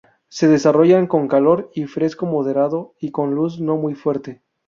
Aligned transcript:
Se 0.29 0.47
desarrollan 0.47 1.05
con 1.05 1.27
calor 1.27 1.69
y 1.75 1.83
fresco 1.85 2.25
moderado, 2.25 2.95
y 2.99 3.11
con 3.11 3.35
luz 3.35 3.59
no 3.61 3.77
muy 3.77 3.93
fuerte. 3.93 4.41